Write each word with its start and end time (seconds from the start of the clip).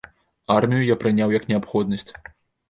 Армію 0.55 0.85
я 0.87 0.95
прыняў 1.03 1.35
як 1.37 1.47
неабходнасць. 1.51 2.09